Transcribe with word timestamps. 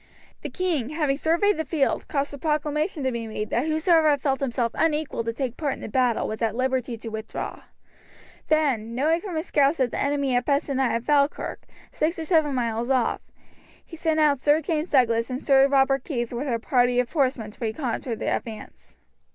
The 0.41 0.49
king, 0.49 0.89
having 0.89 1.15
surveyed 1.17 1.57
the 1.57 1.63
field, 1.63 2.07
caused 2.07 2.33
a 2.33 2.39
proclamation 2.39 3.03
to 3.03 3.11
be 3.11 3.27
made 3.27 3.51
that 3.51 3.67
whosoever 3.67 4.17
felt 4.17 4.39
himself 4.39 4.71
unequal 4.73 5.23
to 5.23 5.31
take 5.31 5.57
part 5.57 5.73
in 5.73 5.79
the 5.81 5.87
battle 5.89 6.27
was 6.27 6.41
at 6.41 6.55
liberty 6.55 6.97
to 6.97 7.09
withdraw. 7.09 7.61
Then, 8.47 8.95
knowing 8.95 9.21
from 9.21 9.35
his 9.35 9.45
scouts 9.45 9.77
that 9.77 9.91
the 9.91 10.01
enemy 10.01 10.33
had 10.33 10.47
passed 10.47 10.65
the 10.65 10.73
night 10.73 10.95
at 10.95 11.03
Falkirk, 11.05 11.67
six 11.91 12.17
or 12.17 12.25
seven 12.25 12.55
miles 12.55 12.89
off, 12.89 13.21
he 13.85 13.95
sent 13.95 14.19
out 14.19 14.39
Sir 14.39 14.59
James 14.59 14.89
Douglas 14.89 15.29
and 15.29 15.39
Sir 15.39 15.67
Robert 15.67 16.03
Keith 16.03 16.33
with 16.33 16.47
a 16.47 16.57
party 16.57 16.99
of 16.99 17.13
horsemen 17.13 17.51
to 17.51 17.59
reconnoitre 17.61 18.15
the 18.15 18.35
advance. 18.35 18.95